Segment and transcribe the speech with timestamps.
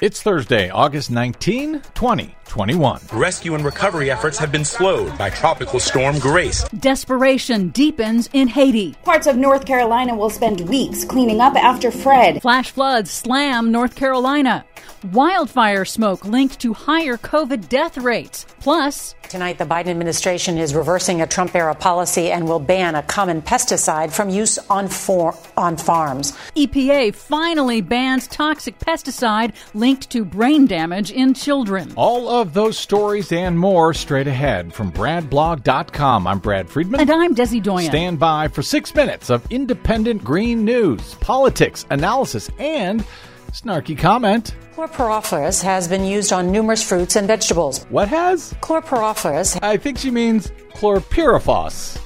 [0.00, 3.00] It's Thursday, August 19, 2021.
[3.12, 6.64] Rescue and recovery efforts have been slowed by Tropical Storm Grace.
[6.70, 8.94] Desperation deepens in Haiti.
[9.04, 12.40] Parts of North Carolina will spend weeks cleaning up after Fred.
[12.40, 14.64] Flash floods slam North Carolina.
[15.12, 18.46] Wildfire smoke linked to higher COVID death rates.
[18.60, 23.02] Plus, tonight the Biden administration is reversing a Trump era policy and will ban a
[23.02, 26.32] common pesticide from use on, for- on farms.
[26.54, 31.92] EPA finally bans toxic pesticide linked to brain damage in children.
[31.96, 36.26] All of those stories and more straight ahead from BradBlog.com.
[36.26, 37.00] I'm Brad Friedman.
[37.00, 37.90] And I'm Desi Doyen.
[37.90, 43.04] Stand by for six minutes of independent green news, politics, analysis, and
[43.52, 44.54] snarky comment.
[44.76, 47.84] Chlorpyrifos has been used on numerous fruits and vegetables.
[47.90, 48.52] What has?
[48.60, 49.58] Chlorpyrifos.
[49.62, 52.00] I think she means chlorpyrifos.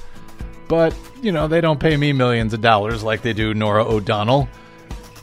[0.67, 4.49] But, you know, they don't pay me millions of dollars like they do Norah O'Donnell.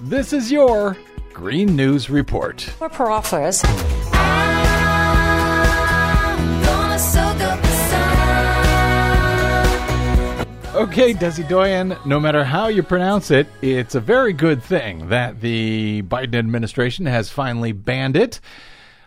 [0.00, 0.96] This is your
[1.32, 2.58] Green News Report.
[2.78, 3.62] Chlorpyrifos.
[10.74, 15.40] Okay, Desi Doyen, no matter how you pronounce it, it's a very good thing that
[15.40, 18.40] the Biden administration has finally banned it.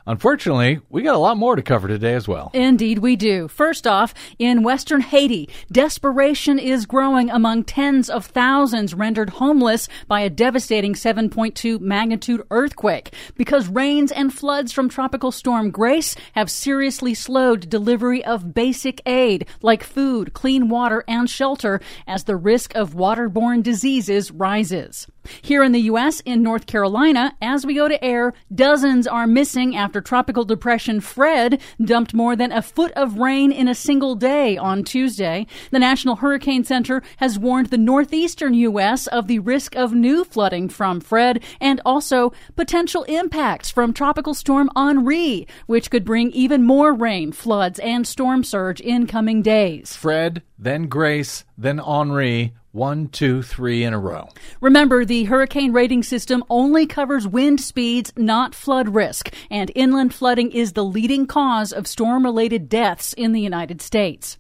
[0.07, 2.51] Unfortunately, we got a lot more to cover today as well.
[2.53, 3.47] Indeed, we do.
[3.47, 10.21] First off, in western Haiti, desperation is growing among tens of thousands rendered homeless by
[10.21, 17.15] a devastating 7.2 magnitude earthquake because rains and floods from Tropical Storm Grace have seriously
[17.15, 22.93] slowed delivery of basic aid like food, clean water, and shelter as the risk of
[22.93, 25.07] waterborne diseases rises.
[25.41, 29.75] Here in the U.S., in North Carolina, as we go to air, dozens are missing
[29.75, 34.57] after Tropical Depression Fred dumped more than a foot of rain in a single day
[34.57, 35.47] on Tuesday.
[35.71, 39.07] The National Hurricane Center has warned the northeastern U.S.
[39.07, 44.69] of the risk of new flooding from Fred and also potential impacts from Tropical Storm
[44.75, 49.95] Henri, which could bring even more rain, floods, and storm surge in coming days.
[49.95, 54.27] Fred, then Grace, then Henri one, two, three in a row.
[54.59, 60.51] Remember, the hurricane rating system only covers wind speeds, not flood risk, and inland flooding
[60.51, 64.37] is the leading cause of storm related deaths in the United States.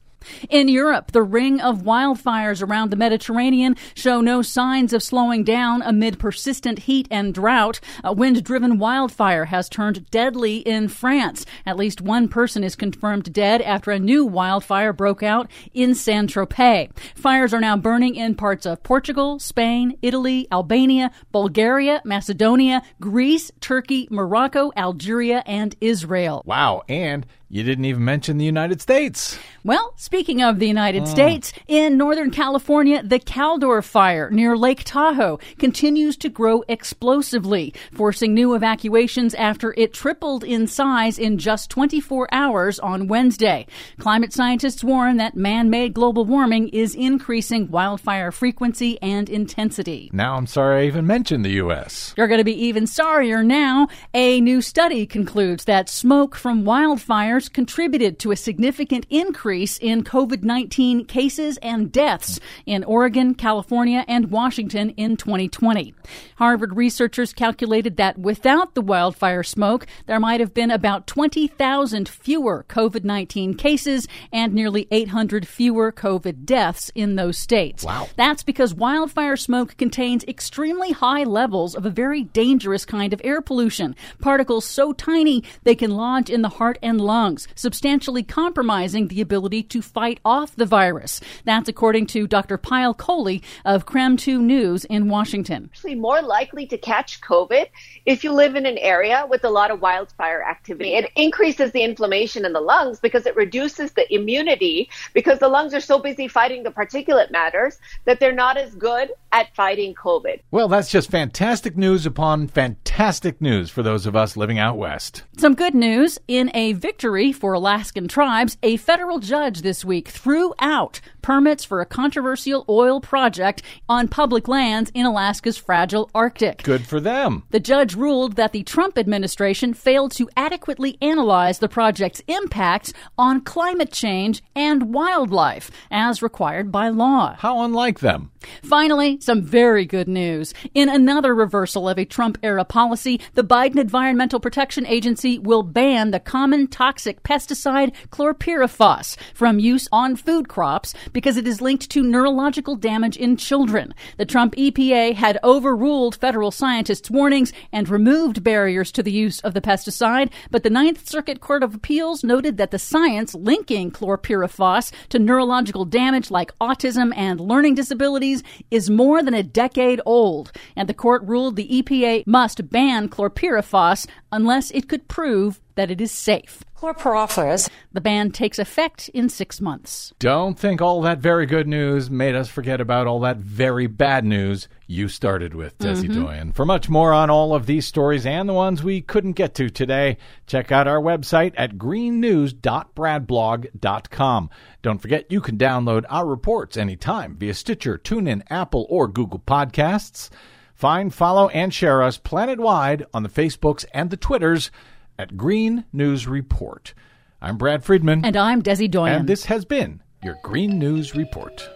[0.49, 5.81] In Europe, the ring of wildfires around the Mediterranean show no signs of slowing down
[5.81, 7.79] amid persistent heat and drought.
[8.03, 11.45] A wind driven wildfire has turned deadly in France.
[11.65, 16.31] At least one person is confirmed dead after a new wildfire broke out in Saint
[16.31, 16.89] Tropez.
[17.15, 24.07] Fires are now burning in parts of Portugal, Spain, Italy, Albania, Bulgaria, Macedonia, Greece, Turkey,
[24.11, 26.41] Morocco, Algeria, and Israel.
[26.45, 26.83] Wow.
[26.87, 29.37] And you didn't even mention the United States.
[29.63, 31.07] Well, speaking of the United mm.
[31.07, 38.33] States, in Northern California, the Caldor fire near Lake Tahoe continues to grow explosively, forcing
[38.33, 43.65] new evacuations after it tripled in size in just 24 hours on Wednesday.
[43.99, 50.09] Climate scientists warn that man made global warming is increasing wildfire frequency and intensity.
[50.13, 52.13] Now I'm sorry I even mentioned the U.S.
[52.17, 53.87] You're going to be even sorrier now.
[54.13, 60.43] A new study concludes that smoke from wildfires contributed to a significant increase in COVID
[60.43, 65.93] 19 cases and deaths in Oregon, California, and Washington in 2020.
[66.37, 72.65] Harvard researchers calculated that without the wildfire smoke, there might have been about 20,000 fewer
[72.69, 77.83] COVID 19 cases and nearly 800 fewer COVID deaths in those states.
[77.83, 78.07] Wow.
[78.15, 83.41] That's because wildfire smoke contains extremely high levels of a very dangerous kind of air
[83.41, 83.95] pollution.
[84.19, 89.19] Particles so tiny they can lodge in the heart and lungs lungs, substantially compromising the
[89.19, 91.19] ability to fight off the virus.
[91.43, 92.55] That's according to Dr.
[92.59, 95.71] Payal Kohli of KREM 2 News in Washington.
[95.73, 97.65] Actually, more likely to catch COVID
[98.05, 100.93] if you live in an area with a lot of wildfire activity.
[100.93, 105.73] It increases the inflammation in the lungs because it reduces the immunity because the lungs
[105.73, 110.41] are so busy fighting the particulate matters that they're not as good at fighting COVID.
[110.51, 115.23] Well, that's just fantastic news upon fantastic news for those of us living out west.
[115.37, 120.09] Some good news in a victory victory for Alaskan tribes, a federal judge this week
[120.09, 126.61] threw out permits for a controversial oil project on public lands in Alaska's fragile Arctic.
[126.61, 127.43] Good for them.
[127.49, 133.41] The judge ruled that the Trump administration failed to adequately analyze the project's impacts on
[133.41, 137.35] climate change and wildlife, as required by law.
[137.39, 138.31] How unlike them.
[138.61, 140.53] Finally, some very good news.
[140.75, 146.11] In another reversal of a Trump era policy, the Biden Environmental Protection Agency will ban
[146.11, 151.87] the common toxic toxic pesticide chlorpyrifos from use on food crops because it is linked
[151.91, 153.93] to neurological damage in children.
[154.17, 159.53] The Trump EPA had overruled federal scientists' warnings and removed barriers to the use of
[159.53, 164.91] the pesticide, but the Ninth Circuit Court of Appeals noted that the science linking chlorpyrifos
[165.09, 168.41] to neurological damage like autism and learning disabilities
[168.71, 174.07] is more than a decade old, and the court ruled the EPA must ban chlorpyrifos
[174.31, 176.63] unless it could prove that it is safe.
[176.85, 177.69] Chlorpyrifos.
[177.93, 180.13] The ban takes effect in six months.
[180.19, 184.23] Don't think all that very good news made us forget about all that very bad
[184.23, 186.23] news you started with, Desi mm-hmm.
[186.23, 186.51] Doyen.
[186.51, 189.67] For much more on all of these stories and the ones we couldn't get to
[189.69, 194.49] today, check out our website at greennews.bradblog.com.
[194.83, 200.29] Don't forget you can download our reports anytime via Stitcher, TuneIn, Apple, or Google Podcasts.
[200.75, 204.71] Find, follow, and share us planet wide on the Facebooks and the Twitters
[205.17, 206.93] at Green News Report.
[207.41, 208.25] I'm Brad Friedman.
[208.25, 209.19] And I'm Desi Doyen.
[209.21, 211.69] And this has been your Green News Report.